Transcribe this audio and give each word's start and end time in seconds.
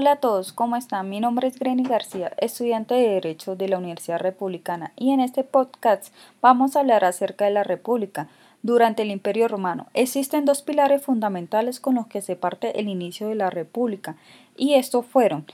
Hola 0.00 0.12
a 0.12 0.16
todos, 0.20 0.52
¿cómo 0.52 0.76
están? 0.76 1.10
Mi 1.10 1.18
nombre 1.18 1.48
es 1.48 1.58
Greni 1.58 1.82
García, 1.82 2.30
estudiante 2.36 2.94
de 2.94 3.08
Derecho 3.14 3.56
de 3.56 3.68
la 3.68 3.78
Universidad 3.78 4.20
Republicana, 4.20 4.92
y 4.94 5.10
en 5.10 5.18
este 5.18 5.42
podcast 5.42 6.14
vamos 6.40 6.76
a 6.76 6.80
hablar 6.80 7.04
acerca 7.04 7.46
de 7.46 7.50
la 7.50 7.64
República. 7.64 8.28
Durante 8.62 9.02
el 9.02 9.10
Imperio 9.10 9.48
Romano 9.48 9.88
existen 9.94 10.44
dos 10.44 10.62
pilares 10.62 11.02
fundamentales 11.02 11.80
con 11.80 11.96
los 11.96 12.06
que 12.06 12.22
se 12.22 12.36
parte 12.36 12.78
el 12.78 12.88
inicio 12.88 13.26
de 13.26 13.34
la 13.34 13.50
República, 13.50 14.14
y 14.56 14.74
estos 14.74 15.04
fueron 15.04 15.46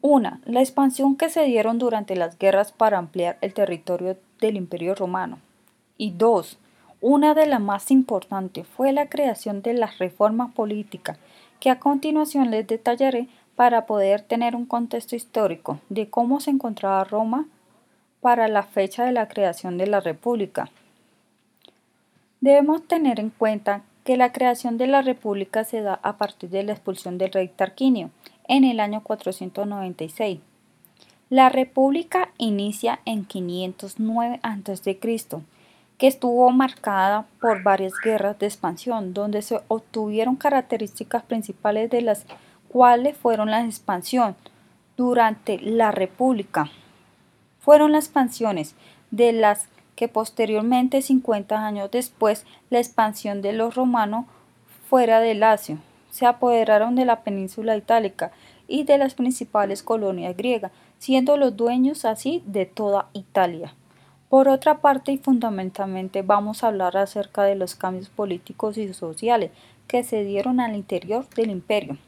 una, 0.00 0.40
la 0.46 0.60
expansión 0.60 1.14
que 1.16 1.28
se 1.28 1.44
dieron 1.44 1.78
durante 1.78 2.16
las 2.16 2.38
guerras 2.38 2.72
para 2.72 2.96
ampliar 2.96 3.36
el 3.42 3.52
territorio 3.52 4.16
del 4.40 4.56
Imperio 4.56 4.94
Romano, 4.94 5.38
y 5.98 6.12
dos, 6.12 6.56
una 7.02 7.34
de 7.34 7.44
las 7.44 7.60
más 7.60 7.90
importantes 7.90 8.66
fue 8.66 8.94
la 8.94 9.10
creación 9.10 9.60
de 9.60 9.74
la 9.74 9.90
reforma 9.98 10.52
política, 10.52 11.18
que 11.60 11.68
a 11.68 11.78
continuación 11.78 12.50
les 12.50 12.66
detallaré 12.66 13.28
para 13.62 13.86
poder 13.86 14.22
tener 14.22 14.56
un 14.56 14.66
contexto 14.66 15.14
histórico 15.14 15.78
de 15.88 16.10
cómo 16.10 16.40
se 16.40 16.50
encontraba 16.50 17.04
Roma 17.04 17.46
para 18.20 18.48
la 18.48 18.64
fecha 18.64 19.04
de 19.04 19.12
la 19.12 19.28
creación 19.28 19.78
de 19.78 19.86
la 19.86 20.00
República. 20.00 20.68
Debemos 22.40 22.88
tener 22.88 23.20
en 23.20 23.30
cuenta 23.30 23.82
que 24.02 24.16
la 24.16 24.32
creación 24.32 24.78
de 24.78 24.88
la 24.88 25.00
República 25.00 25.62
se 25.62 25.80
da 25.80 26.00
a 26.02 26.16
partir 26.16 26.50
de 26.50 26.64
la 26.64 26.72
expulsión 26.72 27.18
del 27.18 27.30
rey 27.30 27.46
Tarquinio 27.46 28.10
en 28.48 28.64
el 28.64 28.80
año 28.80 29.00
496. 29.00 30.40
La 31.30 31.48
República 31.48 32.30
inicia 32.38 32.98
en 33.04 33.24
509 33.24 34.40
a.C., 34.42 34.98
que 35.98 36.08
estuvo 36.08 36.50
marcada 36.50 37.26
por 37.40 37.62
varias 37.62 37.92
guerras 38.04 38.40
de 38.40 38.46
expansión, 38.46 39.14
donde 39.14 39.40
se 39.40 39.60
obtuvieron 39.68 40.34
características 40.34 41.22
principales 41.22 41.90
de 41.90 42.02
las 42.02 42.26
cuáles 42.72 43.16
fueron 43.16 43.50
la 43.50 43.64
expansión 43.64 44.34
durante 44.96 45.58
la 45.60 45.90
República. 45.90 46.70
Fueron 47.60 47.92
las 47.92 48.06
expansiones 48.06 48.74
de 49.10 49.32
las 49.32 49.68
que 49.94 50.08
posteriormente, 50.08 51.02
50 51.02 51.66
años 51.66 51.90
después, 51.90 52.46
la 52.70 52.78
expansión 52.78 53.42
de 53.42 53.52
los 53.52 53.74
romanos 53.74 54.24
fuera 54.88 55.20
del 55.20 55.40
Lacio. 55.40 55.78
Se 56.10 56.24
apoderaron 56.24 56.94
de 56.94 57.04
la 57.04 57.22
península 57.22 57.76
itálica 57.76 58.32
y 58.66 58.84
de 58.84 58.96
las 58.96 59.14
principales 59.14 59.82
colonias 59.82 60.34
griegas, 60.34 60.72
siendo 60.98 61.36
los 61.36 61.56
dueños 61.56 62.06
así 62.06 62.42
de 62.46 62.64
toda 62.64 63.08
Italia. 63.12 63.74
Por 64.30 64.48
otra 64.48 64.80
parte 64.80 65.12
y 65.12 65.18
fundamentalmente 65.18 66.22
vamos 66.22 66.64
a 66.64 66.68
hablar 66.68 66.96
acerca 66.96 67.42
de 67.42 67.54
los 67.54 67.74
cambios 67.74 68.08
políticos 68.08 68.78
y 68.78 68.94
sociales 68.94 69.50
que 69.88 70.04
se 70.04 70.24
dieron 70.24 70.58
al 70.58 70.74
interior 70.74 71.28
del 71.34 71.50
imperio. 71.50 71.98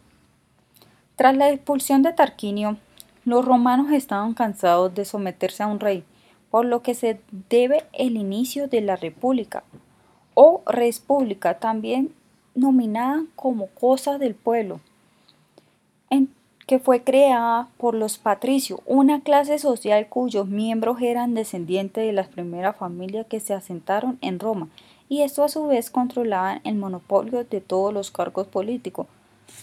Tras 1.17 1.37
la 1.37 1.51
expulsión 1.51 2.03
de 2.03 2.13
Tarquinio, 2.13 2.77
los 3.25 3.45
romanos 3.45 3.93
estaban 3.93 4.35
cansados 4.35 4.95
de 4.95 5.05
someterse 5.05 5.63
a 5.63 5.69
un 5.69 5.79
rey, 5.79 6.03
por 6.51 6.65
lo 6.65 6.83
que 6.83 6.95
se 6.95 7.21
debe 7.49 7.85
el 7.93 8.17
inicio 8.17 8.67
de 8.67 8.81
la 8.81 8.97
república 8.97 9.63
o 10.35 10.63
república, 10.67 11.59
también 11.61 12.13
nominada 12.57 13.23
como 13.37 13.69
cosa 13.69 14.19
del 14.19 14.35
pueblo, 14.35 14.81
que 16.67 16.79
fue 16.79 17.05
creada 17.05 17.69
por 17.77 17.95
los 17.95 18.17
patricios, 18.17 18.81
una 18.87 19.21
clase 19.21 19.59
social 19.59 20.09
cuyos 20.09 20.49
miembros 20.49 21.01
eran 21.03 21.35
descendientes 21.35 22.07
de 22.07 22.13
las 22.13 22.29
primeras 22.29 22.77
familias 22.77 23.27
que 23.27 23.39
se 23.39 23.53
asentaron 23.53 24.19
en 24.23 24.41
Roma, 24.41 24.69
y 25.09 25.23
esto 25.23 25.45
a 25.45 25.49
su 25.49 25.67
vez 25.67 25.91
controlaban 25.91 26.63
el 26.65 26.77
monopolio 26.77 27.45
de 27.45 27.61
todos 27.61 27.93
los 27.93 28.11
cargos 28.11 28.47
políticos, 28.47 29.07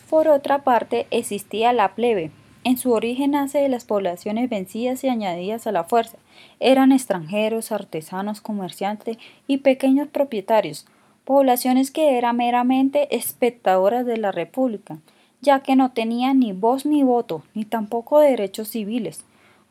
por 0.09 0.27
otra 0.27 0.63
parte, 0.63 1.07
existía 1.09 1.71
la 1.73 1.95
plebe. 1.95 2.31
En 2.63 2.77
su 2.77 2.91
origen 2.91 3.31
nace 3.31 3.59
de 3.59 3.69
las 3.69 3.85
poblaciones 3.85 4.49
vencidas 4.49 5.03
y 5.03 5.07
añadidas 5.07 5.65
a 5.65 5.71
la 5.71 5.83
fuerza. 5.83 6.17
Eran 6.59 6.91
extranjeros, 6.91 7.71
artesanos, 7.71 8.41
comerciantes 8.41 9.17
y 9.47 9.59
pequeños 9.59 10.07
propietarios, 10.09 10.85
poblaciones 11.25 11.91
que 11.91 12.17
eran 12.17 12.37
meramente 12.37 13.15
espectadoras 13.15 14.05
de 14.05 14.17
la 14.17 14.31
República, 14.31 14.97
ya 15.41 15.61
que 15.61 15.75
no 15.75 15.91
tenían 15.91 16.39
ni 16.39 16.53
voz 16.53 16.85
ni 16.85 17.03
voto, 17.03 17.43
ni 17.55 17.65
tampoco 17.65 18.19
derechos 18.19 18.67
civiles. 18.67 19.23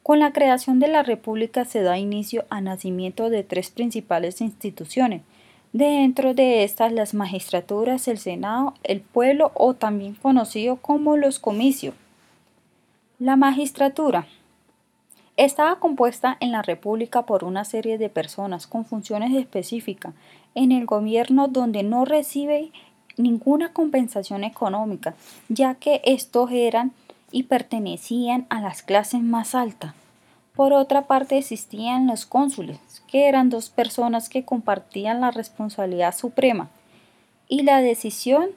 Con 0.03 0.19
la 0.19 0.33
creación 0.33 0.81
de 0.81 0.89
la 0.89 1.03
República 1.03 1.65
se 1.65 1.83
da 1.83 1.99
inicio 1.99 2.45
al 2.51 2.65
nacimiento 2.65 3.31
de 3.31 3.45
tres 3.45 3.71
principales 3.71 4.41
instituciones, 4.41 5.23
Dentro 5.73 6.35
de 6.35 6.65
estas 6.65 6.93
las 6.93 7.15
magistraturas, 7.15 8.09
el 8.09 8.19
Senado, 8.19 8.75
el 8.83 9.01
pueblo 9.01 9.53
o 9.55 9.75
también 9.75 10.15
conocido 10.15 10.77
como 10.77 11.17
los 11.17 11.39
comicios. 11.39 11.95
La 13.21 13.37
magistratura 13.37 14.27
estaba 15.37 15.79
compuesta 15.79 16.37
en 16.41 16.51
la 16.51 16.63
República 16.63 17.23
por 17.23 17.45
una 17.45 17.65
serie 17.65 17.99
de 17.99 18.09
personas 18.09 18.67
con 18.67 18.85
funciones 18.85 19.33
específicas 19.33 20.13
en 20.57 20.73
el 20.73 20.87
gobierno 20.87 21.47
donde 21.47 21.85
no 21.85 22.05
recibe 22.05 22.73
ninguna 23.17 23.73
compensación 23.73 24.43
económica, 24.43 25.15
ya 25.49 25.77
que 25.77 26.01
estos 26.05 26.51
eran 26.51 26.91
y 27.31 27.45
pertenecían 27.45 28.45
a 28.51 28.61
las 28.61 28.83
clases 28.83 29.23
más 29.23 29.55
altas. 29.55 29.95
Por 30.61 30.75
otra 30.75 31.07
parte 31.07 31.39
existían 31.39 32.07
los 32.07 32.27
cónsules, 32.27 32.79
que 33.07 33.29
eran 33.29 33.49
dos 33.49 33.71
personas 33.71 34.29
que 34.29 34.45
compartían 34.45 35.23
la 35.23 35.31
responsabilidad 35.31 36.15
suprema, 36.15 36.69
y 37.49 37.63
la 37.63 37.81
decisión 37.81 38.51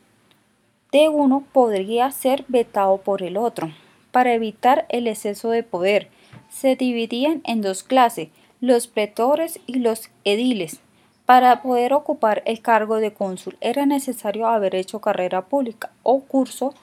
de 0.91 1.07
uno 1.07 1.45
podría 1.53 2.11
ser 2.11 2.43
vetado 2.49 2.97
por 2.97 3.23
el 3.23 3.37
otro. 3.37 3.71
Para 4.11 4.33
evitar 4.33 4.85
el 4.89 5.07
exceso 5.07 5.49
de 5.49 5.63
poder, 5.63 6.09
se 6.49 6.75
dividían 6.75 7.41
en 7.45 7.61
dos 7.61 7.83
clases, 7.83 8.27
los 8.59 8.87
pretores 8.87 9.61
y 9.65 9.75
los 9.75 10.09
ediles. 10.25 10.81
Para 11.25 11.61
poder 11.61 11.93
ocupar 11.93 12.43
el 12.45 12.61
cargo 12.61 12.97
de 12.97 13.13
cónsul 13.13 13.55
era 13.61 13.85
necesario 13.85 14.47
haber 14.47 14.75
hecho 14.75 14.99
carrera 14.99 15.45
pública 15.45 15.89
o 16.03 16.19
curso 16.19 16.73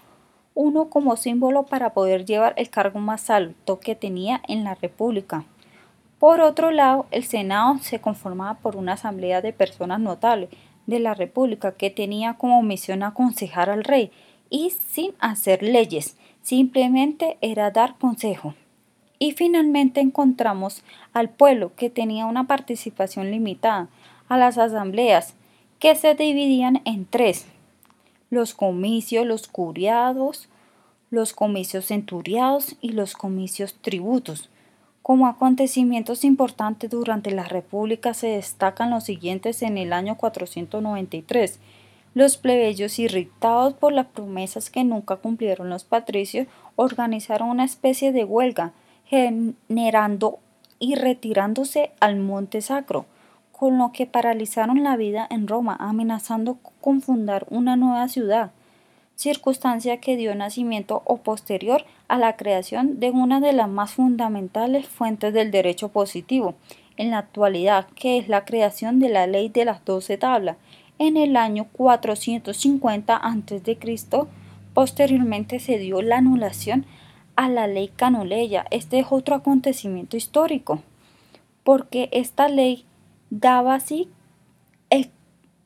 uno 0.60 0.90
como 0.90 1.16
símbolo 1.16 1.64
para 1.64 1.94
poder 1.94 2.26
llevar 2.26 2.52
el 2.58 2.68
cargo 2.68 2.98
más 2.98 3.30
alto 3.30 3.80
que 3.80 3.94
tenía 3.94 4.42
en 4.46 4.62
la 4.62 4.74
República. 4.74 5.44
Por 6.18 6.42
otro 6.42 6.70
lado, 6.70 7.06
el 7.10 7.24
Senado 7.24 7.78
se 7.78 8.02
conformaba 8.02 8.58
por 8.58 8.76
una 8.76 8.92
asamblea 8.92 9.40
de 9.40 9.54
personas 9.54 10.00
notables 10.00 10.50
de 10.86 11.00
la 11.00 11.14
República 11.14 11.72
que 11.72 11.88
tenía 11.88 12.34
como 12.34 12.62
misión 12.62 13.02
aconsejar 13.02 13.70
al 13.70 13.84
rey 13.84 14.12
y 14.50 14.68
sin 14.68 15.12
hacer 15.18 15.62
leyes, 15.62 16.18
simplemente 16.42 17.38
era 17.40 17.70
dar 17.70 17.96
consejo. 17.96 18.52
Y 19.18 19.32
finalmente 19.32 20.00
encontramos 20.00 20.82
al 21.14 21.30
pueblo 21.30 21.72
que 21.74 21.88
tenía 21.88 22.26
una 22.26 22.46
participación 22.46 23.30
limitada, 23.30 23.88
a 24.28 24.36
las 24.36 24.58
asambleas 24.58 25.36
que 25.78 25.94
se 25.94 26.14
dividían 26.14 26.82
en 26.84 27.06
tres, 27.06 27.46
los 28.28 28.52
comicios, 28.52 29.26
los 29.26 29.48
curiados, 29.48 30.49
los 31.10 31.32
comicios 31.32 31.86
centuriados 31.86 32.76
y 32.80 32.92
los 32.92 33.14
comicios 33.14 33.74
tributos. 33.74 34.48
Como 35.02 35.26
acontecimientos 35.26 36.24
importantes 36.24 36.90
durante 36.90 37.30
la 37.32 37.44
República 37.44 38.14
se 38.14 38.28
destacan 38.28 38.90
los 38.90 39.04
siguientes 39.04 39.62
en 39.62 39.76
el 39.78 39.92
año 39.92 40.16
493. 40.16 41.58
Los 42.14 42.36
plebeyos, 42.36 42.98
irritados 42.98 43.74
por 43.74 43.92
las 43.92 44.06
promesas 44.06 44.70
que 44.70 44.84
nunca 44.84 45.16
cumplieron 45.16 45.70
los 45.70 45.84
patricios, 45.84 46.46
organizaron 46.76 47.50
una 47.50 47.64
especie 47.64 48.12
de 48.12 48.24
huelga, 48.24 48.72
generando 49.06 50.38
y 50.78 50.94
retirándose 50.94 51.92
al 52.00 52.16
Monte 52.16 52.62
Sacro 52.62 53.06
con 53.60 53.76
lo 53.76 53.92
que 53.92 54.06
paralizaron 54.06 54.82
la 54.82 54.96
vida 54.96 55.26
en 55.28 55.46
Roma, 55.46 55.76
amenazando 55.78 56.56
con 56.80 57.02
fundar 57.02 57.46
una 57.50 57.76
nueva 57.76 58.08
ciudad, 58.08 58.52
circunstancia 59.20 59.98
que 59.98 60.16
dio 60.16 60.34
nacimiento 60.34 61.02
o 61.04 61.18
posterior 61.18 61.84
a 62.08 62.16
la 62.16 62.36
creación 62.36 63.00
de 63.00 63.10
una 63.10 63.38
de 63.38 63.52
las 63.52 63.68
más 63.68 63.90
fundamentales 63.90 64.88
fuentes 64.88 65.34
del 65.34 65.50
derecho 65.50 65.90
positivo 65.90 66.54
en 66.96 67.10
la 67.10 67.18
actualidad, 67.18 67.86
que 67.94 68.16
es 68.16 68.28
la 68.28 68.46
creación 68.46 68.98
de 68.98 69.10
la 69.10 69.26
ley 69.26 69.50
de 69.50 69.66
las 69.66 69.84
doce 69.84 70.16
tablas 70.16 70.56
en 70.98 71.18
el 71.18 71.36
año 71.36 71.66
450 71.72 73.14
a.C. 73.14 73.78
Posteriormente 74.72 75.58
se 75.58 75.76
dio 75.76 76.00
la 76.00 76.16
anulación 76.16 76.86
a 77.36 77.50
la 77.50 77.66
ley 77.66 77.88
canuleya. 77.94 78.64
Este 78.70 79.00
es 79.00 79.06
otro 79.10 79.34
acontecimiento 79.34 80.16
histórico, 80.16 80.80
porque 81.62 82.08
esta 82.12 82.48
ley 82.48 82.86
daba 83.28 83.74
así 83.74 84.08
el 84.88 85.10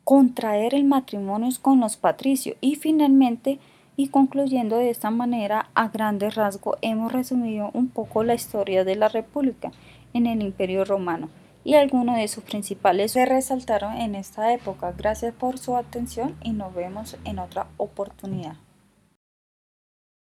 contraer 0.04 0.74
el 0.74 0.84
matrimonio 0.84 1.48
con 1.60 1.80
los 1.80 1.96
patricios 1.96 2.56
y 2.60 2.76
finalmente 2.76 3.58
y 3.96 4.08
concluyendo 4.08 4.76
de 4.76 4.90
esta 4.90 5.10
manera 5.10 5.70
a 5.74 5.88
grandes 5.88 6.34
rasgos 6.34 6.78
hemos 6.82 7.12
resumido 7.12 7.70
un 7.72 7.88
poco 7.88 8.24
la 8.24 8.34
historia 8.34 8.84
de 8.84 8.96
la 8.96 9.08
república 9.08 9.72
en 10.12 10.26
el 10.26 10.42
imperio 10.42 10.84
romano 10.84 11.28
y 11.64 11.74
algunos 11.74 12.16
de 12.16 12.28
sus 12.28 12.44
principales 12.44 13.12
se 13.12 13.24
resaltaron 13.24 13.94
en 13.96 14.14
esta 14.14 14.52
época. 14.52 14.92
Gracias 14.92 15.34
por 15.34 15.58
su 15.58 15.76
atención 15.76 16.36
y 16.42 16.52
nos 16.52 16.74
vemos 16.74 17.16
en 17.24 17.38
otra 17.38 17.68
oportunidad. 17.78 18.56